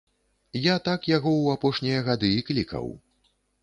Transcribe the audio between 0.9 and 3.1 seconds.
яго ў апошнія гады і клікаў.